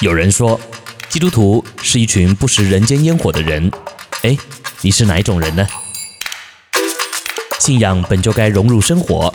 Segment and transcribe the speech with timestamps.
[0.00, 0.60] 有人说，
[1.08, 3.70] 基督徒是一群不食人间烟火的人。
[4.22, 4.36] 哎，
[4.80, 5.64] 你是哪一种人呢？
[7.60, 9.32] 信仰本就该融入生活，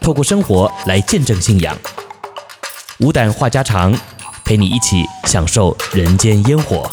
[0.00, 1.78] 透过生活来见证信仰。
[2.98, 3.96] 无胆话家常，
[4.44, 6.90] 陪你一起享受人间烟火。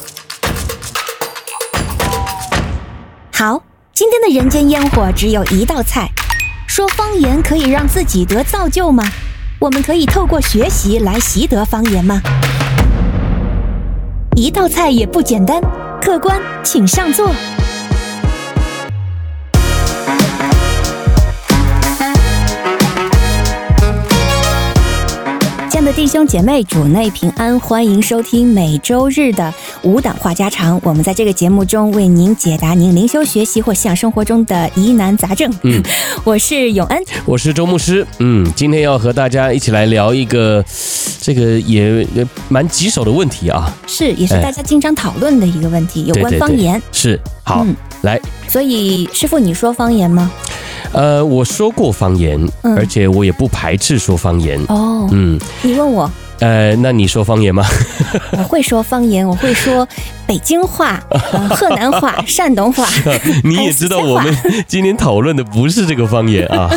[3.33, 3.63] 好，
[3.95, 6.07] 今天的人间烟火只有一道菜。
[6.67, 9.03] 说方言可以让自己得造就吗？
[9.59, 12.21] 我们可以透过学习来习得方言吗？
[14.37, 15.59] 一道菜也不简单，
[15.99, 17.27] 客官请上座。
[25.87, 30.77] 的弟兄姐妹，主内平安，欢迎收听每周日的五档话家常。
[30.83, 35.49] 我们在这个节目中为您解答您灵修学习或信仰生活中的疑难杂症。
[35.63, 35.81] 嗯，
[36.25, 38.05] 我是永恩，我是周牧师。
[38.19, 40.61] 嗯，今天要和大家一起来聊一个。
[41.21, 46.81] 这个也也蛮棘手的问题啊，是也是大家经常讨论的一个问题，有关方言。
[46.93, 50.31] 是好、嗯、来，所以师傅，你说方言吗？
[50.93, 54.59] 呃，我说过方言，嗯、而且我也不排斥说方言。
[54.69, 57.63] 哦，嗯，你问我，呃，那你说方言吗？
[58.37, 59.87] 我会说方言，我会说。
[60.27, 61.19] 北京话、呃、
[61.55, 62.85] 河南话、山东话，
[63.45, 64.37] 你也知道我们
[64.67, 66.69] 今天讨论的不是这个方言啊。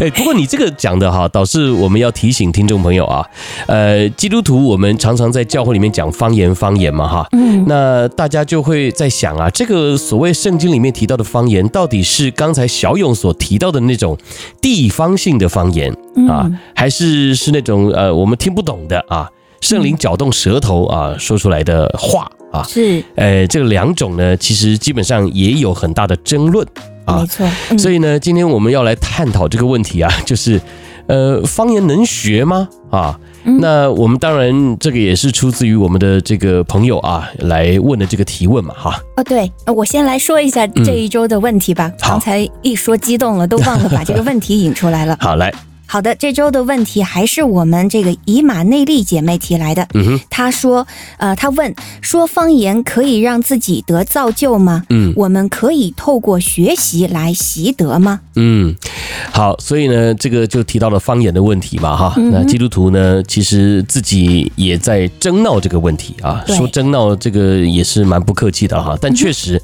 [0.00, 3.24] 哎，不过你这个讲的哈，倒是我们要提醒听众朋友啊。
[3.68, 7.24] 呃，基督徒我们常常在教会里面讲方言，方言嘛哈。
[7.30, 7.64] 嗯。
[7.68, 14.18] 那大家就会在想啊，这个所谓圣经里面提到的方言，到底是刚才小勇所提到的那种
[14.60, 15.94] 地方性的方言
[16.28, 19.28] 啊，还是是那种呃我们听不懂的啊？
[19.60, 26.66] 圣灵搅动舌头啊，说出来的话啊，是，呃，这两种呢，其实基本上也有很大的争论
[27.04, 27.48] 啊，没错。
[27.70, 30.60] 嗯、所以呢，今天我们要来探讨这个问题啊， 就是，
[31.06, 32.68] 呃，方言能学吗？
[32.90, 39.00] 啊，嗯、那我们当然这个也是出自于我们的这个朋友啊来问的这个提问嘛，哈。
[39.16, 41.86] 哦，对，我先来说一下这一周的问题吧。
[41.86, 45.16] 嗯、刚才一说激动了，都忘了把这个问题引出来了。
[45.22, 45.54] 好，来。
[45.92, 49.86] 好的，这周的问题还是我们这个以马内利姐妹提来的。
[49.92, 50.86] 嗯哼，她说，
[51.18, 54.84] 呃，她问说方言可以让自己得造就吗？
[54.88, 58.20] 嗯，我们可以透过学习来习得吗？
[58.36, 58.74] 嗯，
[59.30, 62.14] 好，所以呢，这个就提到了方言的问题嘛，哈。
[62.16, 68.96] 嗯、那基督徒呢，其实自己也在争闹这个问题啊，说争闹这个也是蛮不客气的哈。
[68.98, 69.60] 但确实，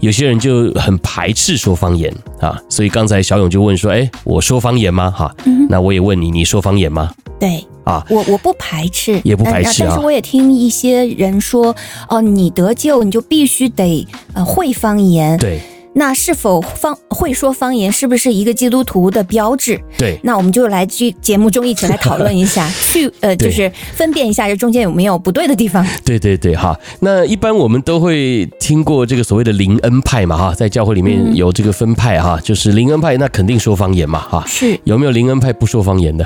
[0.00, 5.08] 有些人就很排斥说方言啊，所以刚才小勇就问说，哎，我说方言吗？
[5.12, 5.32] 哈。
[5.46, 7.12] 嗯那我也问你，你说方言吗？
[7.38, 9.86] 对啊，我我不排斥，也不排斥啊。
[9.88, 11.74] 但是我也听一些人说，
[12.08, 15.38] 哦，你得救你就必须得呃会方言。
[15.38, 15.60] 对。
[15.94, 19.80] 那是否方会说方言是不是一个基督徒的标志？
[19.96, 25.84] 对，那我们就来去节目中一起来讨论一下， 去呃，就是分辨一下这中间有没有不对的地方。
[26.04, 26.78] 对对对，哈。
[27.00, 34.44] 那一般我们都会听过这个所谓的灵恩派嘛，哈，在教会里面有这个分派哈，就是灵恩派那肯定说方言嘛，哈。
[34.46, 34.78] 是。
[34.84, 36.24] 有没有灵恩派不说方言的？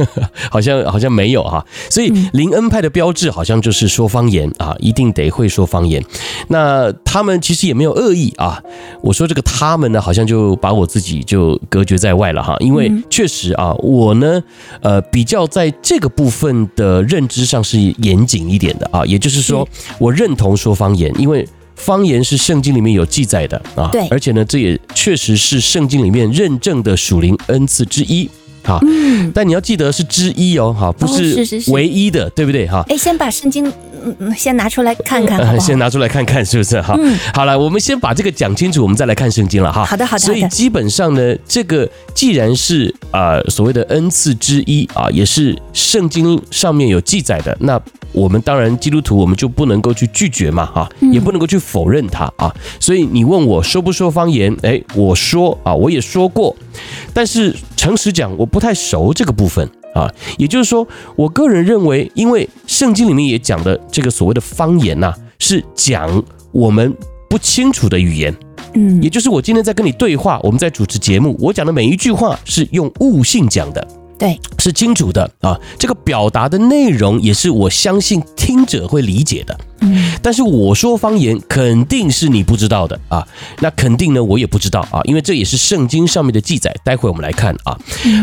[0.50, 1.64] 好像好像没有哈。
[1.88, 6.04] 所以灵恩派的标志好像就是说方言啊，一定得会说方言。
[6.48, 8.62] 那他们其实也没有恶意啊，
[9.00, 9.13] 我。
[9.14, 14.42] 说这个他们呢，好像就把我自己就隔绝在外了哈，因为确实啊，我呢，
[14.82, 19.66] 呃，比较在这个部分的认知上是严谨一点的啊，也就是说，
[19.98, 28.28] 我认同说方言，因为方言是圣经里面有记载的啊，对，而且呢，这也确实是圣经里面认证的属灵恩赐之一。
[28.64, 28.80] 好，
[29.34, 32.66] 但你要记得是之一哦，哈，不是唯一的，对不对？
[32.66, 33.70] 哈，哎，先把圣经
[34.02, 36.80] 嗯先拿出来看看先拿出来看看是不是？
[36.80, 36.98] 哈，
[37.34, 39.84] 好了，我们先把这个讲清楚，我们再来看圣经了哈。
[39.84, 40.24] 好的，好的。
[40.24, 47.80] 所以基本上呢，这个既然是啊所谓的恩赐之一啊，也是圣经上面有记载的，那
[48.14, 52.50] 我们当然基督徒我们就不能够去拒绝嘛，哈，也不能够去否认它啊。
[52.80, 54.56] 所以你问我说不说方言？
[54.62, 56.56] 哎，我说啊，我也说过，
[57.12, 58.48] 但是诚实讲，我。
[58.54, 60.08] 不太熟这个部分啊，
[60.38, 60.86] 也就是说，
[61.16, 66.22] 我个人认为，因为圣经里面也讲的这个所谓的方言呐，是讲
[66.52, 66.96] 我们
[67.28, 68.32] 不清楚的语言，
[68.74, 73.84] 嗯，也就是我今天在跟你对话，我们在主持节目，我讲的每一句话是用悟性讲的。
[74.18, 75.58] 对，是清楚的啊。
[75.78, 79.58] 这个表达的内容也是我相信听者会理解的。
[79.80, 83.26] 嗯，但是我说方言肯定是你不知道的啊。
[83.60, 86.74] 那肯定呢，我也不知道啊，因为这也是圣经上面的记载。
[86.84, 87.76] 待会我们来看啊。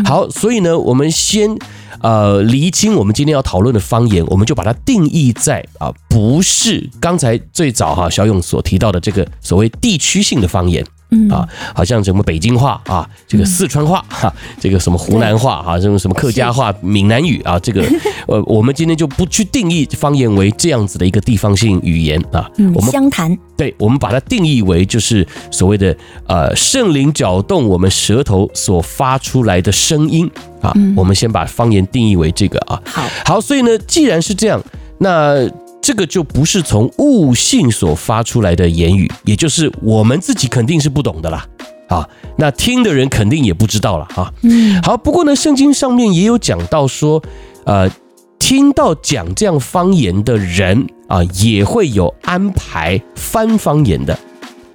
[0.04, 1.56] 好，所以呢，我们先
[2.00, 10.84] 呃厘清我们今天要讨论的方言，我们就把它定义在啊，不是刚才最早哈小勇所提到的这个所谓地区性的方言。
[11.12, 11.30] 嗯。
[11.30, 17.82] 啊，好像什么北京话啊，这个四川话哈、啊，这个什么湖南话啊，什么什么客家话、闽南语啊，这个
[18.26, 30.30] 呃，我们今天就不去定义方言为这样子的一个地方性语言啊，嗯，我们湘潭，对，我们把它定义为就是所谓的呃圣灵搅动我们舌头所发出来的声音
[30.60, 34.62] 啊，我们先把方言定义为这个啊，好，好，所以呢，既然是这样，
[34.98, 35.48] 那。
[35.82, 41.44] 这个就不是从悟性所发出来的言语，也就是我们自己肯定是不懂的啦，
[41.88, 42.08] 啊，
[42.38, 44.32] 那听的人肯定也不知道了啊。
[44.42, 47.20] 嗯，好，不过呢，圣经上面也有讲到说，
[47.64, 47.90] 呃，
[48.38, 54.16] 听到讲这样方言的人啊，也会有安排翻方言的，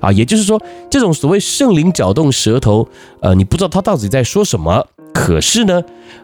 [0.01, 0.61] 啊，也就是说，
[0.91, 2.85] 这种所谓圣灵搅动舌头，
[3.21, 4.85] 呃，你不知道他到底在说什么。
[5.25, 5.81] 可是呢，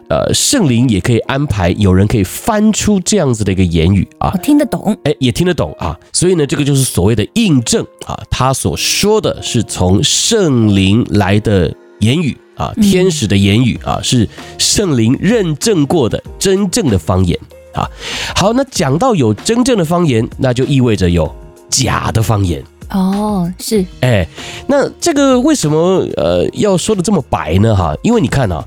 [0.08, 17.38] 呃，圣灵也可以安排有人可以翻出这样子的一个言语啊，我听得懂，哎，也听得懂啊，所以呢，这个就是所谓的印证啊，他所说的是从圣灵来的言语啊，天使的言语啊，是圣灵认证过的真正的方言
[17.74, 17.88] 啊。
[18.36, 21.34] 好，那讲到有真正的方言，那就意味着有
[21.68, 22.62] 假的方言。
[22.90, 24.26] 哦，是，哎，
[24.68, 27.74] 那这个为什么呃要说的这么白呢？
[27.74, 28.64] 哈，因为你看啊。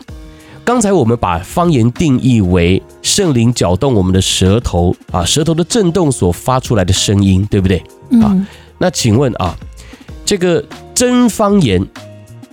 [0.67, 7.81] 刚才我们把方言定义为圣灵搅动我们的舌头啊，舌头的震动所发出来的声音，对不对？
[8.21, 8.35] 啊，
[8.77, 9.57] 那请问啊，
[10.25, 10.61] 这个
[10.93, 11.81] 真方言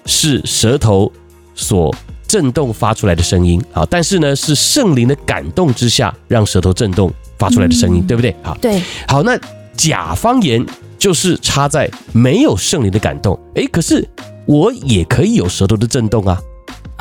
[0.07, 1.11] 是舌头
[1.57, 1.93] 所
[2.29, 8.31] 震动发出来的声音啊，但是呢，是圣灵的感动之下让舌头震动发出来的声音，对不对？
[8.45, 8.81] 啊，对。
[9.09, 9.37] 好，那
[9.77, 10.65] 假方言
[10.97, 14.09] 就是插在没有圣灵的感动，诶，可是
[14.47, 16.41] 我也可以有舌头的震动啊。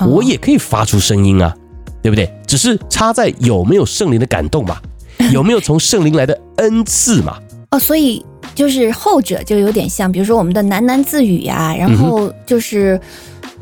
[0.07, 1.56] 我也可以发出声音啊，
[2.01, 2.31] 对不对？
[2.48, 4.78] 只是差在有没有圣灵的感动嘛，
[5.31, 7.38] 有没有从圣灵来的恩赐嘛？
[7.72, 8.24] 哦，所以
[8.54, 13.00] 就是后者就有点像，比如说我们的喃喃自语呀，然后就是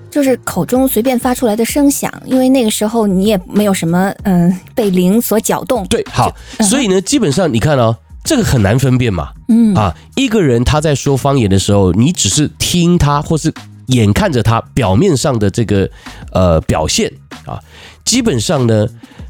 [0.10, 5.86] 就是口中随便发出来的声响，因为那个时候你也没有什么嗯被灵所搅动。
[5.88, 7.96] 对，好，所以呢，基本上你看哦，
[8.26, 9.30] 这个很难分辨嘛。
[9.48, 13.54] 嗯啊，一个人他在说方言的时候，你只是听他或是。
[13.92, 15.90] 眼看着他表面上的这个
[16.32, 17.12] 呃表现
[17.46, 17.60] 啊，
[18.04, 18.88] 基本上呢，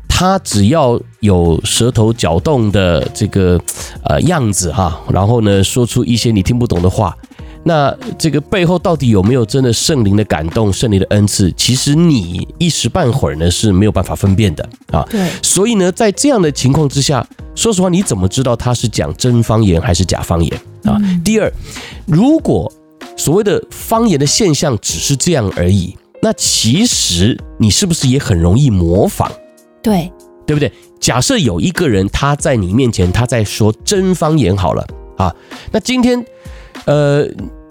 [0.07, 3.59] 他只要有舌头搅动的这个
[4.03, 7.15] 呃样子哈，然后呢说出一些你听不懂的话，
[7.63, 11.51] 那这个背后到底有没有真的圣灵的感动、圣灵的恩赐？
[11.53, 15.05] 其实你一时半会儿呢是没有办法分辨的啊。
[15.09, 15.29] 对。
[15.43, 17.25] 所以呢，在这样的情况之下，
[17.55, 20.97] 说实话，你怎么知道他是讲真方言还是假方言啊？
[21.23, 21.51] 第二，
[22.05, 22.71] 如果
[23.18, 29.31] 所谓的方言的现象只是这样而已，那其实你是不是也很容易模仿？
[29.83, 30.12] 对，
[30.45, 30.71] 对不对？
[31.00, 34.86] 假设有一个人他在你面前，他在说真方言好了
[35.18, 35.36] 啊，
[35.71, 36.24] 那今天
[36.86, 37.27] 呃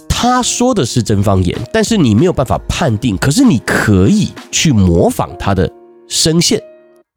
[0.09, 5.71] 他说的是真方言，但是你没有办法判定，可是你可以去模仿他的
[6.09, 6.61] 声线，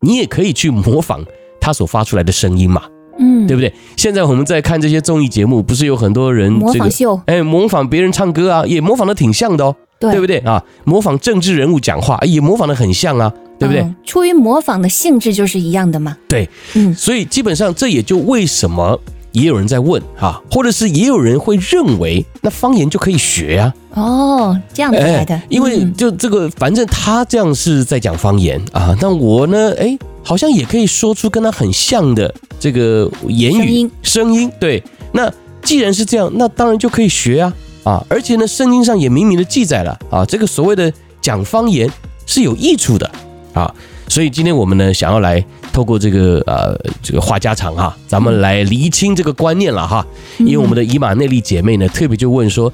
[0.02, 1.26] 你也可以去模仿
[1.60, 2.84] 他所发出来的声音嘛。
[3.20, 3.74] 嗯，对不对？
[3.96, 7.20] 现在我们在看这些综艺节目，不是有很多人模仿秀？
[7.26, 10.64] 哎，模仿别人唱歌啊，也模仿的挺像的哦，对，对不对啊？
[10.84, 13.82] 模仿政治人物讲话，也模仿的很像啊，对不对？
[13.84, 16.18] 嗯，出于模仿的性质就是一样的嘛。
[16.28, 19.00] 对，嗯，所以基本上这也就为什么
[19.32, 23.74] 也有人在问哈，或者是也有人会认为那方言就可以学呀？
[23.94, 29.98] 哦，这样子来的，因为就这个，反正他这样是在讲方言啊，但我呢，哎。
[30.24, 34.82] 好像也可以说出跟他很像的这个言语声音，声音，对。
[35.12, 35.32] 那
[35.62, 38.06] 既然是这样，那当然就可以学啊啊！
[38.10, 41.90] 而且呢，圣经上也明明的记载了啊，这个所谓的讲方言
[42.26, 43.10] 是有益处的
[43.54, 43.74] 啊。
[44.08, 50.06] 所以今天我们呢，想要来透过这个呃这个话家常哈，咱们来厘清这个观念了哈。
[50.40, 52.72] 因为我们的以马内利姐妹呢，特别就问说，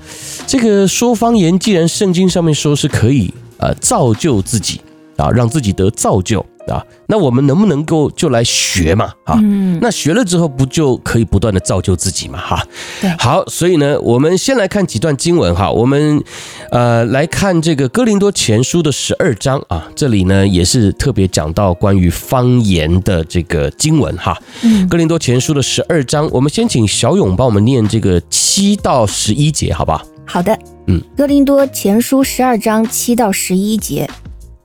[0.47, 4.81] 这个说方言，既然圣经上面说是可以呃造就自己
[5.17, 6.45] 啊，让自己得造就。
[6.69, 9.11] 啊，那我们能不能够就来学嘛？
[9.25, 12.39] 啊，嗯，那学了之后不就可以不断的造就自己嘛？
[12.39, 12.63] 哈，
[13.01, 16.23] 对，好，所以呢，我们先来看几段经文哈，我们
[16.71, 24.37] 呃来看这个哥林多前书的十二章啊，这里呢也是特别讲到关于方言的这个经文哈。
[24.61, 30.01] 嗯，哥林多前书的十二章，我们先请小勇帮我们念这个七到十一节，好不好？
[30.25, 34.07] 好的，嗯，哥林多前书十二章七到十一节。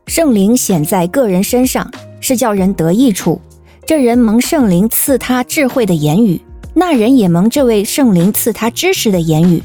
[0.06, 3.40] 圣灵显在个人身上，是叫人得益处。
[3.86, 6.40] 这人蒙圣灵赐他智慧的言语，
[6.74, 9.62] 那人也蒙这位圣灵赐他知识的言语。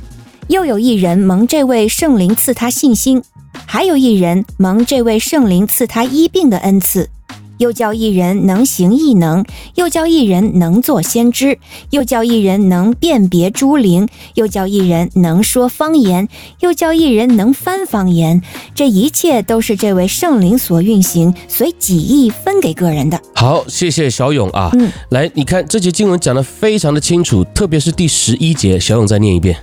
[0.47, 3.21] 又有一人蒙这位圣灵赐他信心，
[3.65, 7.09] 还有一人蒙这位圣灵赐他医病的恩赐。
[7.59, 11.59] 又叫一人能行异能，又叫一人能做先知，
[11.91, 16.27] 又叫一人能辨别诸灵，又叫一人能说方言，
[16.61, 18.41] 又叫一人能翻方言。
[18.73, 23.21] 这一切都是这位圣灵所运行，随己意分给个人的。
[23.35, 24.71] 好，谢谢小勇啊。
[24.73, 29.57] 嗯，来，你看这节经文讲得非常的清楚，特别是第十一节，小勇再念一遍。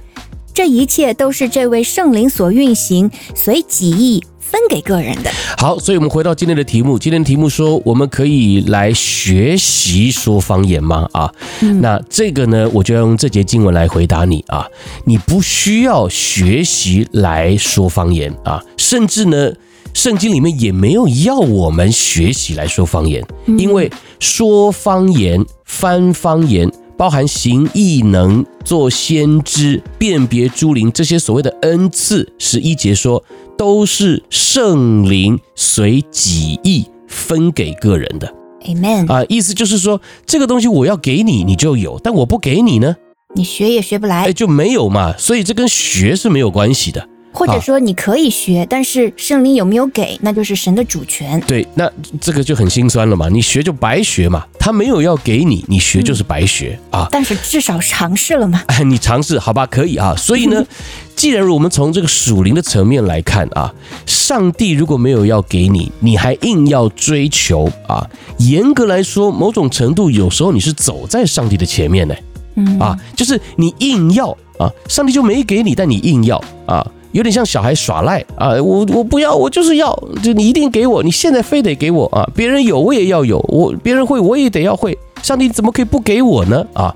[0.52, 5.30] 这一切都是这位圣灵所运行，随己意分给个人的。
[5.58, 6.98] 好，所以我们回到今天的题目。
[6.98, 11.08] 今天的题目说，我们可以来学习说方言吗？
[11.12, 14.66] 啊，嗯、那这个呢，我就要用这节经文来回答你啊。
[15.04, 19.52] 你不需要学习来说方言啊，甚至呢，
[19.92, 23.26] 圣经里面也没有要我们学习来说方言，
[23.58, 26.70] 因为说方言、翻方言。
[26.96, 33.22] 包含行异能、做先知、辨别诸灵这些所谓的恩赐，十一节说
[33.58, 38.32] 都是圣灵随己意分给个人的。
[38.64, 42.96] Amen 啊，意思就是说这个东西我要给你，你就有；但我不给你呢，
[43.34, 45.16] 你学也学不来，哎，就没有嘛。
[45.16, 47.08] 所以这跟学是没有关系的。
[47.36, 51.38] 或者说你可以学，啊、但是圣灵有没有给，那就是神的主权。
[51.46, 51.90] 对，那
[52.20, 57.08] 这个就很心酸了嘛，你学就白学嘛，他没有要给你，你学就是白学、嗯、啊。
[57.10, 58.62] 但是至少尝试了嘛。
[58.68, 60.14] 哎，你尝试好吧，可以啊。
[60.16, 60.64] 所以呢，
[61.14, 63.72] 既然我们从这个属灵的层面来看啊，
[64.06, 72.14] 上帝如果没有要给你，你还硬要追求啊，严格来说，某种程度有时候你是走在上帝的前面呢。
[72.58, 76.86] 嗯啊，就是你硬要啊，上帝就没给你，但你硬要啊。
[77.16, 78.50] 有点像小孩耍赖啊！
[78.62, 79.90] 我我不要，我就是要，
[80.22, 82.28] 就你一定给我，你现在非得给我啊！
[82.34, 86.62] 别人有我也要有，我别人会我也得要会，上帝怎么可以不给我呢？
[86.74, 86.94] 啊，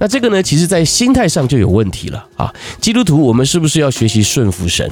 [0.00, 2.52] 那这个呢，其实在心态上就有问题了啊！
[2.80, 4.90] 基督徒，我们是不是要学习顺服神，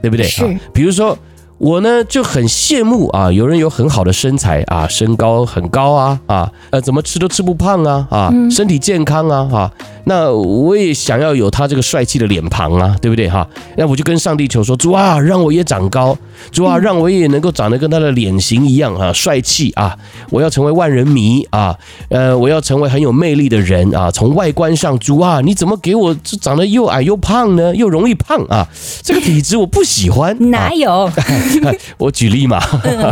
[0.00, 0.24] 对不对？
[0.24, 1.18] 是，比如说。
[1.58, 9.72] 我呢就很羡慕啊，有人有很好的身材啊，身高很高啊啊，呃，怎么吃都吃不胖啊啊，身体健康啊啊，
[10.04, 13.46] 那我也想要有他这个帅气的脸庞啊，对不对哈？
[13.76, 16.16] 那我就跟上帝求说，主啊，让我也长高，
[16.50, 19.96] 主啊，让我也能够长得跟他的脸型一样啊，帅气啊，
[20.30, 21.76] 我要成为万人迷啊，
[22.08, 27.74] 呃，我要成为很有魅力的人啊，从外观上，主啊，你怎么给我这长得又矮又胖呢？
[27.76, 28.66] 又容易胖啊，
[29.02, 31.10] 这个体质我不喜欢， 哪有？
[31.98, 32.60] 我举例嘛，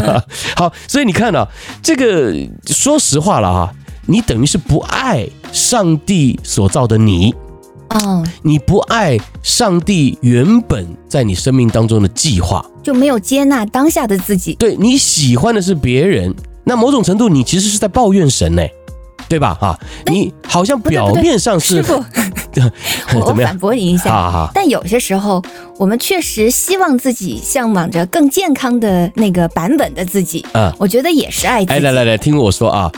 [0.56, 1.47] 好，所以你看啊，
[1.82, 2.35] 这个
[2.66, 3.73] 说实话了哈，
[4.07, 7.35] 你等于是不爱上帝所造的你，
[7.90, 14.54] 哦，你不爱上帝原本在你生命当中的计划，就没有接纳当下的自己。
[14.54, 18.62] 对，你喜欢的是别人，那某种程度你其实是在抱怨神呢。
[19.28, 19.54] 对吧？
[19.54, 22.02] 哈，你好像表面上是，师父，
[23.14, 24.11] 我反驳你一下。
[24.11, 24.50] 好好。
[24.52, 25.40] 但有些时候，
[25.78, 30.45] 我们确实希望自己向往着更健康的那个版本的自己。
[30.52, 31.73] 嗯，我觉得也是爱自己。
[31.75, 32.90] 哎，来来来，听我说啊，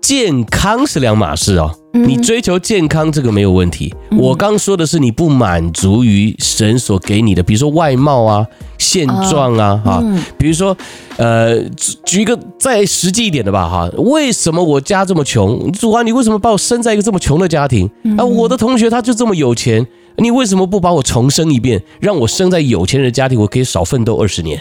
[0.00, 1.74] 健康是两码事哦。
[1.92, 3.92] 你追求健康这个没有问题。
[4.16, 8.46] 我刚说的是你不满足于神所给你的，比如说外貌啊。
[8.78, 10.02] 现状啊，哈，
[10.38, 10.74] 比如说，
[11.18, 11.62] 呃，
[12.02, 15.70] 举一个再实际一点的吧，哈，为什么我家这么穷？
[15.72, 17.86] 主啊，你为什么把我生在一个这么穷的家庭？
[18.16, 24.58] 啊，我的同学他就这么有钱，你为什么不把我重生一遍，让我生在有钱人的家庭，我可以少奋斗二十年？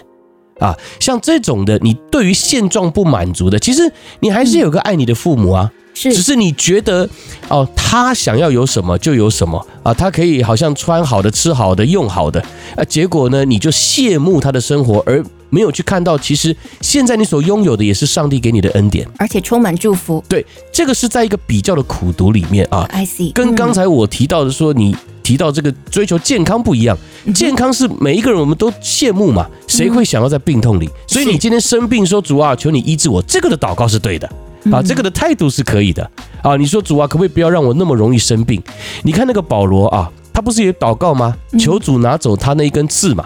[0.59, 5.71] 啊，像这种的，你对于现状不满足的，其实你还是有个爱你的父母啊。
[5.91, 7.09] 是，只是你觉得
[7.49, 12.39] 哦，他想要有什么就有什么啊，他可以好像穿好的、吃好的、用好的
[12.75, 20.23] 啊，结果呢，你就羡慕他的生活，而没有去看到，其实现在你所拥有的也是上帝给你的恩典，而且充满祝福。
[20.27, 22.87] 对，这个是在一个比较的苦读里面啊。
[22.91, 23.33] I see。
[23.33, 26.97] 跟刚才我提到的说，你提到这个追求健康不一样，
[27.33, 30.89] 健康是每一个人我们都羡慕嘛，谁会想要在病痛里？
[31.07, 34.29] 所以你今天生病说主啊，求你医治我，这个的祷告是对的。
[34.71, 36.03] 啊，这个的态度是可以的
[36.43, 36.57] 啊。
[36.57, 38.61] 你说主啊，可不可以不要让我那么容易生病？
[39.03, 41.33] 你看那个保罗啊，他不是也祷告吗？
[41.57, 43.25] 求主拿走他那一根刺嘛。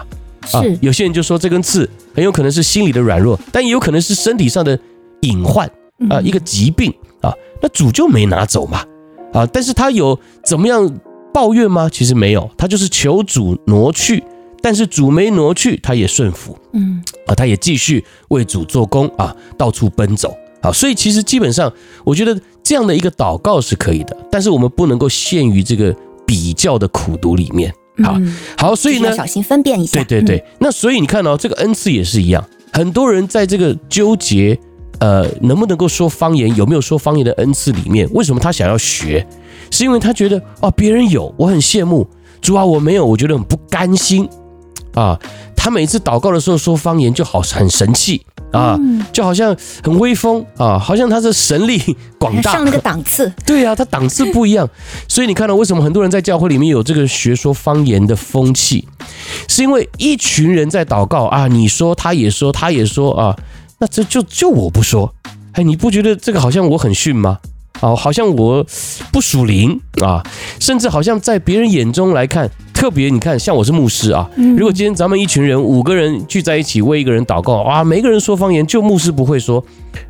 [0.52, 4.78] 啊，有些人就说这根刺很有可能是心理的软弱，但也有可能是身体上的
[5.22, 5.66] 隐患
[6.10, 7.32] 啊，一个疾病啊。
[7.62, 8.84] 那主就没拿走嘛。
[9.32, 10.88] 啊，但是他有怎么样
[11.32, 11.88] 抱怨吗？
[11.90, 14.22] 其实没有，他就是求主挪去，
[14.62, 16.56] 但是主没挪去，他也顺服。
[16.72, 20.32] 嗯，啊，他也继续为主做工啊，到处奔走。
[20.62, 21.72] 好，所以其实基本上，
[22.04, 27.74] 我觉得这样的一个祷告是可以的，但是我们不能够陷于这个比较的苦读里面。
[28.02, 28.18] 好，
[28.56, 30.02] 好，所以呢，小心分辨一下。
[30.02, 34.58] 对对对，那所以你看到这个恩赐也是一样，很多人在这个纠结，
[34.98, 39.24] 呃，能不能够说方言，有没有说方言的恩赐里面，为什么他想要学？
[39.70, 42.04] 是因为他觉得哦，别人有，我很羡慕；
[42.40, 44.28] 主啊，我没有，我觉得很不甘心。
[44.94, 45.18] 啊，
[45.56, 48.24] 他每次祷告的时候说方言就好很神气。
[48.54, 48.78] 啊，
[49.12, 51.80] 就好像很威风啊，好像他是神力
[52.18, 53.30] 广大，上了个档次。
[53.44, 54.68] 对啊，他档次不一样，
[55.08, 58.86] 所以你看到为什么很多人在教会里面有这个学说方言的风气，
[59.48, 63.36] 是因为一群人在祷告啊，你说他也说他也说啊，
[63.78, 65.12] 那这就就我不说，
[65.52, 67.38] 哎，你不觉得这个好像我很逊吗？
[67.80, 68.64] 啊，好像我
[69.12, 70.22] 不属灵啊，
[70.60, 72.48] 甚至好像在别人眼中来看。
[72.84, 79.64] 特别，你看，像我是牧师啊，如果今天咱们一群人五个人聚在一起为一个人祷告，啊，每个人说方言，就牧师不会说，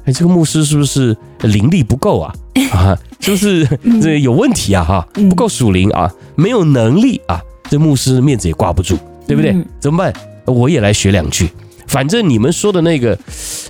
[0.04, 2.34] 哎，这个牧师是不是灵力不够啊？
[2.74, 3.64] 啊，是不是
[4.02, 4.82] 这有问题啊？
[4.82, 7.40] 哈，不够属灵啊，没有能力啊，
[7.70, 9.56] 这牧师面子也挂不住，对不对？
[9.78, 10.12] 怎么办？
[10.46, 11.48] 我也来学两句，
[11.86, 13.16] 反正你们说的那个，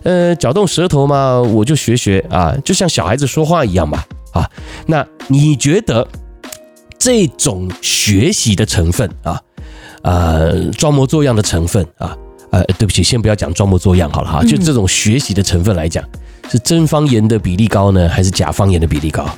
[0.05, 4.49] 呃，搅动舌头嘛，我就学学啊，就像小孩子说话一样嘛，啊，
[4.87, 6.09] 那你觉得？
[6.99, 9.41] 这种学习的成分啊，
[10.03, 12.17] 呃，装模作样的成分啊，
[12.51, 16.05] 呃，对不起，先不要讲装模作样好了哈，就这种学习的成分来讲，
[16.51, 19.29] 是真方言的比例高呢，还是假方言的比例高，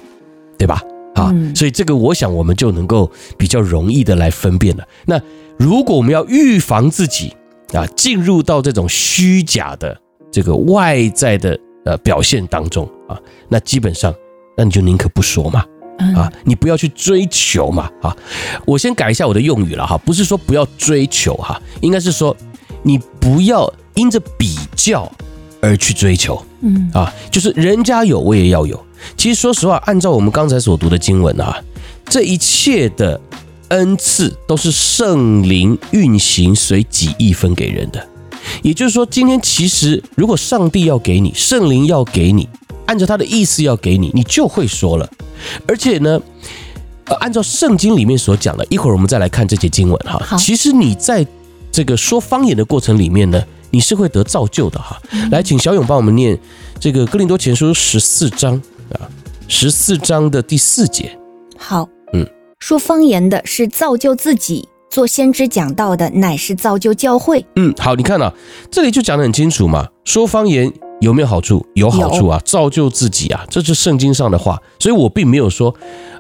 [0.59, 0.83] 对吧？
[1.15, 4.85] 啊，所以这个我想我们就能够比较容易的来分辨了。
[5.07, 5.19] 那
[5.57, 7.35] 如果我们要预防自己
[7.73, 9.99] 啊进入到这种虚假的
[10.31, 14.15] 这个外在的呃表现当中啊，那基本上
[14.59, 15.65] 那你就宁可不说嘛。
[16.15, 17.91] 啊，你不要去追求嘛！
[18.03, 18.15] 啊，
[18.67, 22.37] 我先改一下我的用语了哈，不是说不要追求哈，应该是说
[22.83, 25.11] 你不要因着比较
[25.61, 26.41] 而去追求。
[26.61, 28.81] 嗯，啊，就是人家有我也要有。
[29.17, 31.63] 其实说实话，按照我们刚才所读的经文啊，
[32.07, 33.21] 这一切的
[33.69, 38.07] 恩赐都是圣灵运行随己意分给人的。
[38.63, 42.49] 也就是说，今天其实如果上帝要给你，圣灵要给你，
[42.87, 45.09] 按照他的意思要给你，你就会说了。
[45.67, 46.21] 而且呢，
[47.07, 50.21] 呃，按照圣经里面所讲的，一会儿我们再来看这节经文哈。
[50.25, 51.27] 好，其实你在
[51.71, 55.01] 这个说方言的过程里面呢，你是会得造就的哈。
[55.31, 56.39] 来，请小勇帮我们念
[56.81, 58.55] 这个哥林多前书十四章
[58.93, 59.07] 啊，
[59.49, 61.19] 十四章的第四节。
[61.59, 62.27] 好，嗯，
[62.61, 67.45] 说方言的是造就自己，做先知讲道的乃是造就教会。
[67.57, 68.33] 嗯，好，你看啊，
[68.71, 70.73] 这里就讲得很清楚嘛，说方言。
[71.01, 71.65] 有没有好处？
[71.75, 74.61] 有好处啊，造就自己啊，这是圣经上的话。
[74.79, 75.75] 所以我并没有说，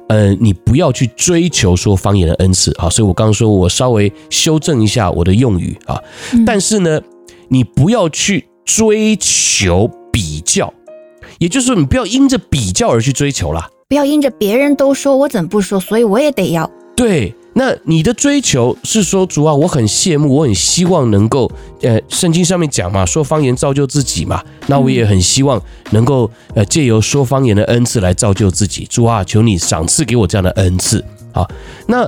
[0.08, 2.88] 呃，你不要去追求说方言的恩赐啊。
[2.90, 5.98] 所以我刚刚说我稍微修正一下我的用语啊。
[6.44, 7.00] 但是呢，
[7.48, 10.72] 你不要去追求比较，
[11.38, 13.68] 也就是说，你不要因着比较而去追求啦。
[13.88, 16.70] 不要因着别人都说，我怎么不说，所以我也得要。
[16.94, 17.34] 对。
[17.58, 24.42] 那你的追求是说，主啊，我很羡慕，我很希望能够，呃，圣经上面讲嘛，说方言造就自己嘛。
[24.66, 25.58] 那我也很希望
[25.92, 28.84] 能够，呃，借由说方言的恩赐来造就自己。
[28.90, 31.02] 主啊，求你赏赐给我这样的恩赐。
[31.32, 31.48] 好，
[31.86, 32.06] 那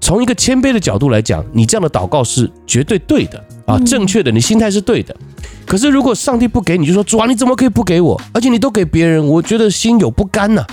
[0.00, 5.14] 从一个谦卑的角度来讲，你这样的祷告是绝对对的啊，正确的，你心态是对的。
[5.66, 8.18] 可是如果上帝不给你，就说主啊，你怎么可以不给我？
[8.32, 10.64] 而且你都给别人，我觉得心有不甘呐，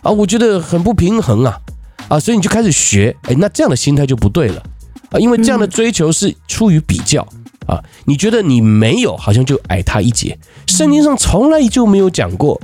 [0.00, 1.60] 啊，我觉得很不平衡啊。
[2.08, 4.62] 啊，所以你就开始学，哎，那这样的心态就不对了
[5.10, 7.20] 啊，因为这样的追求是出于比较
[7.66, 10.38] 啊，你觉得你没有，好像就矮他一截。
[10.66, 12.58] 圣经上从来就没有讲过，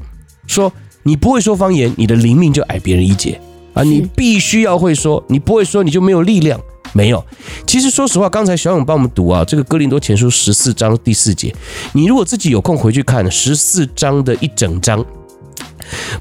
[0.46, 3.38] 说你不会说方言，你的灵命就矮别人一截
[3.74, 6.59] 啊，你必须要会说，你不会说你就没有力量，
[6.94, 7.22] 没有。
[7.66, 11.54] 其实说实话，刚才小勇帮我们读啊，这个哥林多前书十四章第四节，
[11.92, 15.04] 你如果自己有空回去看十四章的一整章，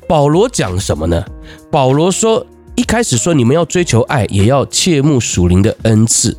[0.09, 1.23] 保罗讲什么呢？
[1.71, 2.45] 保罗说。
[2.83, 6.35] 一开始说你们要追求爱，也要切慕属灵的恩赐，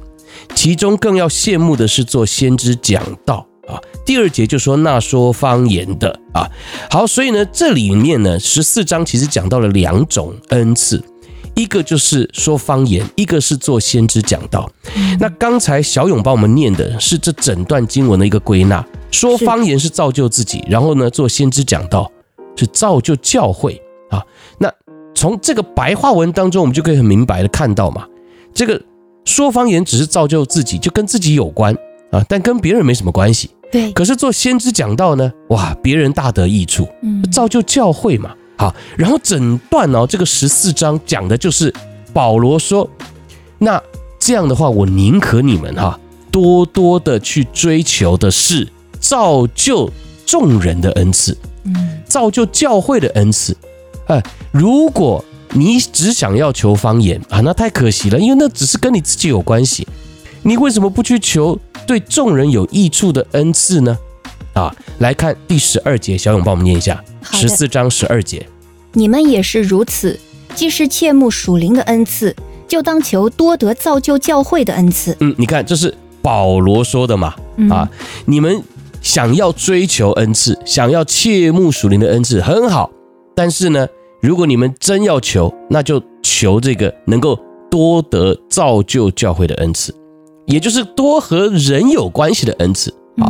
[0.55, 3.81] 其中更要羡慕的是做先知讲道啊。
[4.05, 6.47] 第二节就说那说方言的啊。
[6.91, 11.03] 好，所以呢，这里面呢十四章其实讲到了两种恩赐，
[11.55, 14.71] 一个就是说方言，一个是做先知讲道。
[15.19, 22.13] 那刚才小勇帮我们念的是这整段经文的一个归纳，说方言是造就自己，然后呢做先知讲道
[22.55, 23.81] 是造就教会
[25.15, 28.07] 从这个白话文当中，我们就可以很明白的看到嘛，
[28.53, 28.81] 这个
[29.25, 31.75] 说方言只是造就自己，就跟自己有关
[32.11, 33.51] 啊，但跟别人没什么关系。
[33.71, 33.93] 对。
[33.93, 38.35] 可是做先知讲道呢，哇，别人大得益处，嗯，造就教会嘛。
[38.57, 41.73] 好，然后整段哦，这个十四章讲的就是
[42.13, 42.89] 保罗说，
[43.59, 43.83] 那
[44.19, 45.99] 这样的话，我宁可你们哈
[46.31, 48.69] 多多的去追求的是
[49.01, 49.91] 造就
[50.25, 53.57] 众人的恩赐，嗯，造就教会的恩赐。
[54.07, 59.87] 哎，如果你只想要求方言啊，那太可惜了，因为那只是跟你自己有关系。
[60.43, 63.97] 你为什么不去求对众人有益处的恩赐呢？
[64.53, 68.47] 啊，来看第十二节，小勇帮我们念一下十四章十二节。
[68.93, 70.19] 你们也是如此，
[70.55, 72.37] 既是切慕属灵的恩赐，
[72.69, 75.17] 就当求多得造就教会的恩赐。
[75.21, 77.35] 嗯，你看这是保罗说的嘛？
[77.71, 77.89] 啊，
[78.27, 78.63] 你们。
[79.03, 82.91] 想要追求恩赐，想要切慕属灵的恩赐，很好。
[83.35, 83.87] 但是呢，
[84.21, 87.39] 如果你们真要求，那就求这个能够
[87.71, 89.95] 多得造就教会的恩赐，
[90.47, 93.27] 也就是多和人有关系的恩赐啊。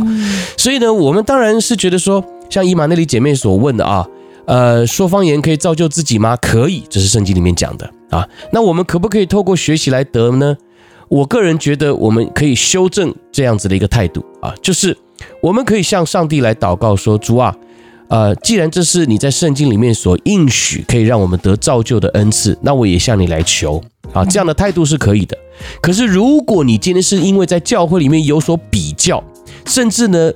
[0.57, 4.07] 所以呢，我们当然是觉得说，像伊玛内利姐妹所问的啊，
[4.45, 6.35] 呃，说方言可以造就自己吗？
[6.37, 8.27] 可以，这是圣经里面讲的啊。
[8.51, 10.55] 那我们可不可以透过学习来得呢？
[11.07, 14.95] 我个人觉得，我们可以修正这样子的一个态度啊，就是。
[15.41, 17.55] 我们可以向上帝来祷告说：“主啊，
[18.07, 24.23] 呃，既然这是你在圣经里面所应许可以让我们得造就的恩赐，那我也向你来求啊。
[24.25, 25.37] 这样的态度是可以的。
[25.81, 29.23] 可是，如果你今天是因为在教会里面有所比较，
[29.65, 30.31] 甚至呢，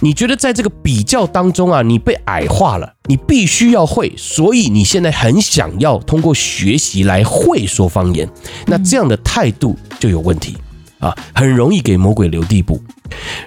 [0.00, 8.28] 你觉得在这个比较当中啊，你被矮化了，你必须要会，所以你现在很想要通过学习来会说方言，
[8.66, 10.56] 那这样的态度就有问题。”
[10.98, 12.80] 啊，很容易给魔鬼留地步，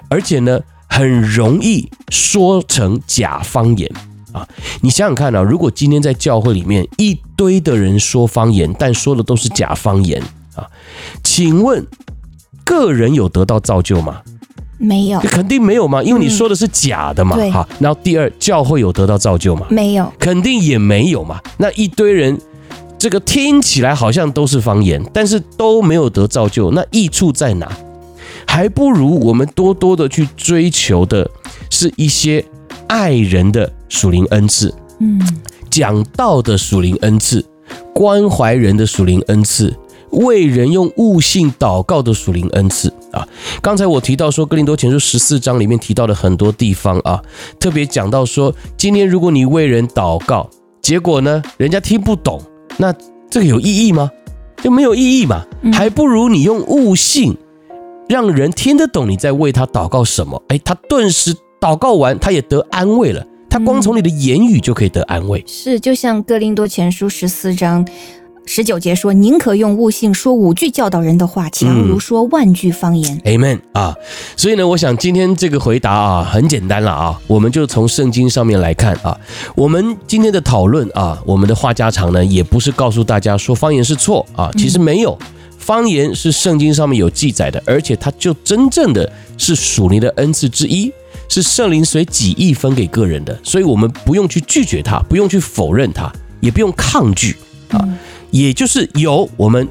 [0.07, 0.59] 而且呢，
[0.99, 3.89] 很容易说成假方言
[4.33, 4.45] 啊！
[4.81, 10.21] 你想想看啊，如果今天在教会里面一堆的人说方言，但说的都是假方言
[10.55, 10.67] 啊，
[11.23, 11.87] 请问
[12.65, 14.19] 个人有得到造就吗？
[14.77, 17.37] 没有，肯定没有嘛，因为你说的是假的嘛。
[17.39, 19.67] 嗯、好，然后第二，教会有得到造就吗？
[19.69, 21.39] 没有，肯定也没有嘛。
[21.55, 22.37] 那一堆人。
[22.97, 27.71] 这个听起来好像都是方言，但是都没有得造就，那益处在哪？
[28.49, 31.29] 还不如我们多多的去追求的
[31.69, 32.43] 是一些
[32.87, 35.21] 爱人的属灵恩赐，嗯，
[35.69, 37.45] 讲道的属灵恩赐，
[37.93, 39.71] 关怀人的属灵恩赐，
[40.09, 43.25] 为人用悟性祷告的属灵恩赐啊。
[43.61, 47.21] 刚才我提到说，哥林多前书十四章里面提到的很多地方啊，
[47.59, 50.49] 特别讲到说，今天如果你为人祷告，
[50.81, 52.41] 结果呢，人家听不懂。
[52.77, 52.91] 那
[53.29, 54.09] 这个有意义吗？
[54.63, 57.37] 就没有意义嘛，还不如你用悟性，
[58.09, 60.41] 让人听得懂你在为他祷告什么。
[60.47, 63.23] 哎，他顿时祷告完，他也得安慰了。
[63.47, 65.43] 他光从你的言语就可以得安慰。
[65.47, 67.87] 是，就像哥林多前书十四章。
[68.45, 73.21] 十九节说：“宁可用悟性说五句教导人的话，强如说万句方言。
[73.23, 73.93] 嗯” Amen 啊！
[74.35, 79.15] 所以呢，我想今天这个回答啊，很简单了啊，我们就从圣经上面来看啊。
[79.55, 85.15] 我们今天的讨论啊，我们的话家常呢，也不是告诉大家说方言是错啊，其实没有，
[85.69, 90.91] 方言是圣经上面有记载的，而且它就真正的是属灵的恩赐之一，
[91.27, 97.35] 是圣灵随己意分给个人的，所以我们不用去拒绝它，不用去否认它，也不用抗拒
[97.69, 97.87] 啊。
[98.31, 99.67] 也就是由我们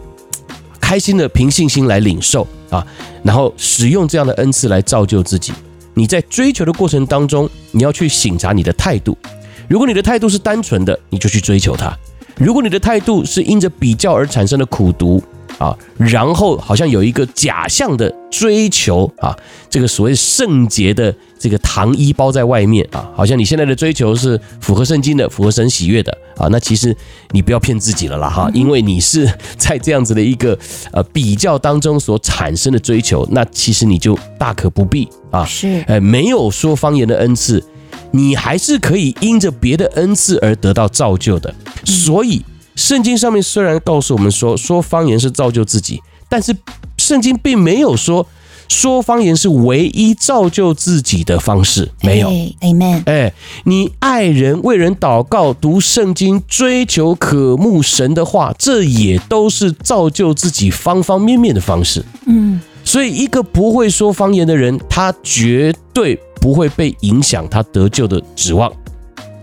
[0.80, 2.86] 开心的凭信心来领受啊，
[3.24, 5.52] 然后使用这样的恩赐来造就自己。
[5.94, 9.18] 你在追求的过程当中，你要去省察你的态度。
[9.66, 11.90] 如果你的态度是单纯的，你就去追求它；
[12.36, 15.20] 如果你的态度是因着比较而产生的苦毒。
[15.58, 19.34] 啊，然后好像有一个假象的追求啊，
[19.70, 26.94] 这个所谓圣洁的这个糖衣包在外面啊，好像你现在的追求是符合圣经的、符合神喜悦的啊，那其实
[27.30, 30.56] 你不要骗自己了啦哈，因为你是在这样子的一个
[30.92, 37.64] 呃比较当中所产生的追求，那其实你就大可不必啊，是，呃，没有说方言的恩赐，
[38.12, 42.44] 你还是可以因着别的恩赐而得到造就的，所以。
[42.78, 46.56] 圣经上面虽然告诉我们说说方言是造就自己，但是
[46.96, 48.24] 圣经并没有说
[48.68, 52.28] 说方言是唯一造就自己的方式，没有。
[52.60, 53.02] Amen。
[53.06, 62.04] 哎，你爱人、为人祷告、读圣经、追求渴慕神的话，这也都是造就自己方方面面的方式。
[62.26, 68.72] 嗯，所以一个不会说方言的人，他绝对不会被影响他得救的指望，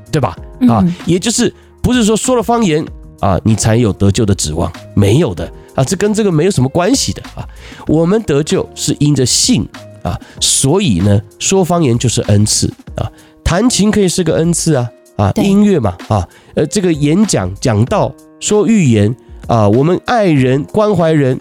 [0.10, 0.38] 对吧？
[0.70, 2.86] 啊，也就是不是说说了方言。
[3.20, 7.48] 啊，你才有得救的指望，没有的啊，这跟这个没有什么关系的啊。
[7.88, 9.68] 我们得救是因着信
[10.04, 13.10] 啊，所以呢，说方言就是恩赐啊，
[13.44, 19.16] 弹琴可以是个恩赐啊啊，音乐嘛啊，呃，这个演讲讲道说预言
[19.48, 21.40] 啊，我们爱人关怀人，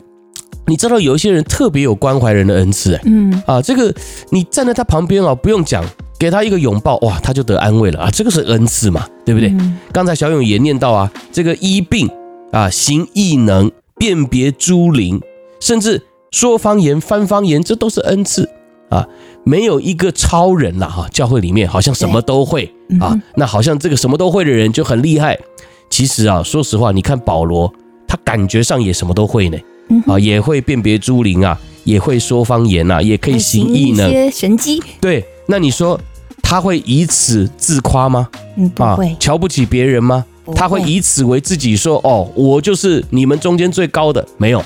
[0.67, 3.95] 你知道有一些人特别有关怀人的恩赐，嗯啊，这个
[4.31, 5.85] 你站在他旁边啊，不用讲。
[6.25, 8.11] 给他一个拥抱，哇，他就得安慰了啊！
[8.11, 9.51] 这个是恩赐嘛，对不对？
[9.51, 12.09] 嗯、刚才小勇也念到啊，这个医病
[12.51, 15.21] 啊，行异能，辨别诸灵，
[15.61, 18.49] 甚至说方言、翻方言，这都是恩赐
[18.89, 19.07] 啊！
[19.45, 25.39] 没有一个超人了哈，教会里面好像什么都会啊，那好像这个什么都会的人就很厉害。
[25.91, 27.71] 其实啊，说实话，你看保罗，
[28.09, 29.59] 他感觉上也什么都会呢，
[30.07, 35.23] 啊，也会辨别诸灵啊，也会说方言呐，也可以行异能，一些神迹，对。
[35.47, 36.01] 那你说
[36.45, 38.29] 他会以此自夸吗？
[38.57, 39.09] 嗯，不会。
[39.09, 40.25] 啊，瞧不起别人吗？
[40.55, 44.25] 他会以此为自己说哦，我就是你们中间最高的？
[44.37, 44.63] 没有。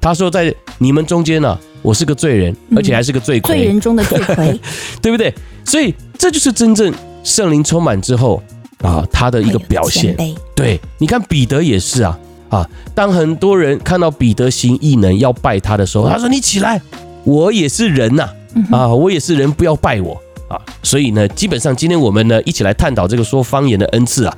[0.00, 4.58] 他说在你们中间呢、啊，我是个罪人，而且还是个罪魁，罪人中的罪魁，
[5.02, 5.32] 对不对？
[5.66, 8.42] 所以这就是真正圣灵充满之后
[8.80, 10.16] 啊，他的一个表现。
[10.54, 16.80] 对，你看彼得也是啊啊，当很多人看到彼得行异能要拜他的时候，他说：“你起来，
[17.24, 18.30] 我也是人呐，
[18.70, 20.18] 啊，我也是人，不要拜我。”
[20.88, 24.36] 啊，所以呢，基本上今天我们呢一起来探讨这个说方言的恩赐啊，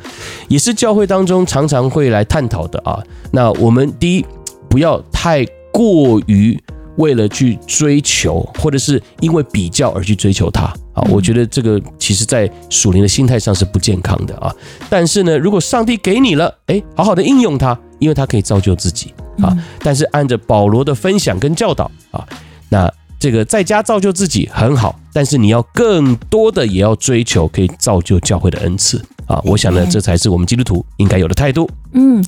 [0.49, 3.01] 也是教会当中常常会来探讨的啊。
[3.31, 4.27] 那我们第一，
[4.69, 6.61] 不要太过于
[6.97, 11.03] 为了去追求，或者是因为比较而去追求它啊。
[11.09, 14.55] 我觉得这个其实在属灵的心态上是不健康的啊。
[14.89, 19.57] 但是呢，如果上帝给你了，哎，好好的应用它，因为它可以造就自己啊。
[19.81, 22.27] 但是按着保罗的分享跟教导啊，
[22.69, 22.93] 那。
[23.21, 29.41] 这个在家造就自己很好，但是你要更多的也要追求可以造就教会的恩赐啊！
[29.45, 31.69] 我想呢，这才是我们基督徒应该有的态度。
[31.93, 32.25] 嗯，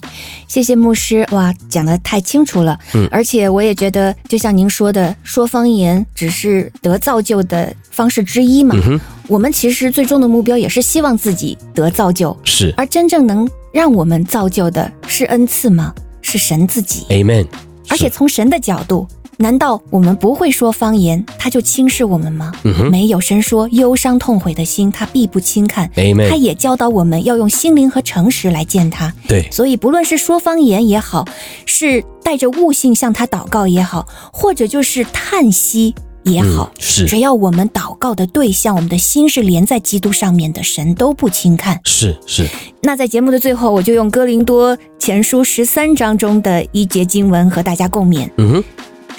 [0.48, 2.78] 谢谢牧师，哇，讲的太清楚了。
[2.94, 8.74] 嗯，而且我也觉得，就像您说的，说方言只是得造就的方式之一嘛。
[8.76, 12.36] 嗯哼，我们其实最终的目标也是希望自己得造就。
[12.44, 15.94] 是，而真正能让我们造就的是恩赐吗？
[16.20, 17.06] 是神自己。
[17.10, 17.46] Amen。
[17.88, 19.06] 而且从神的角度。
[19.38, 22.52] 难道我们不会说方言，他就轻视我们吗？
[22.90, 25.90] 没有，神说忧伤痛悔的心，他必不轻看。
[26.28, 29.12] 他也教导我们要用心灵和诚实来见他。
[29.26, 31.24] 对，所以不论是说方言也好，
[31.66, 41.80] 是带着悟性向他祷告也好，或者就是叹息也好，嗯，是，只要我们祷告的对象，我们的心是连在基督上面的，神都不轻看。
[41.84, 42.46] 是是。
[42.82, 48.28] 那在节目的最后，我就用哥林多前书十三章中的一节经文和大家共勉。
[48.36, 48.64] 嗯哼。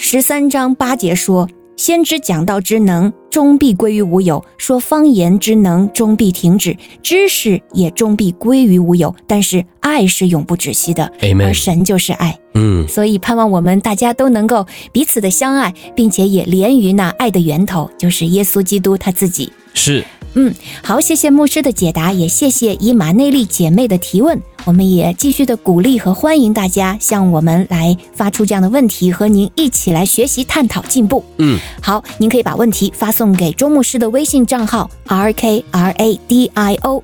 [0.05, 9.15] 十三章八节说：“先知讲道之能，终必归于无有；说方言之能，终必停止；知识也终必归于无有。
[9.25, 11.09] 但是爱是永不止息的。
[11.21, 11.45] Amen。
[11.45, 12.37] 而神就是爱。
[12.53, 19.53] 嗯，所以盼望我们大家都能够彼此的相爱，并且也连于那爱的源头，就是耶稣基督他自己。
[19.73, 20.03] 是。
[20.35, 24.41] 嗯，好，谢谢牧师的解答，也谢谢以马内利姐妹的提问。
[24.65, 31.21] 我们也继续的鼓励和欢迎大家向我们来发出这样的问题，和您一起来学习、探讨、进步。
[31.37, 37.03] 嗯，好，您可以把问题发送给周牧师的微信账号 R K R A D I O。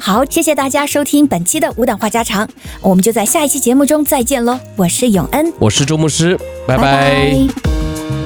[0.00, 2.48] 好，谢谢大家收听本期的五档话家常，
[2.80, 4.58] 我们就在下一期节目中再见喽。
[4.74, 6.36] 我是永恩，我是周牧师，
[6.66, 6.82] 拜拜。
[6.82, 7.46] 拜